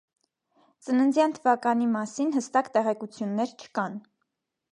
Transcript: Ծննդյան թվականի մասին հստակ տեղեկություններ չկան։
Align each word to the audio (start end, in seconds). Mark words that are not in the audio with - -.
Ծննդյան 0.85 1.35
թվականի 1.35 1.89
մասին 1.91 2.33
հստակ 2.37 2.73
տեղեկություններ 2.77 3.55
չկան։ 3.63 4.01